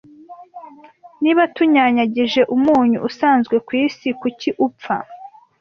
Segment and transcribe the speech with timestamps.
[1.23, 4.95] Niba tunyanyagije umunyu usanzwe ku isi, kuki upfa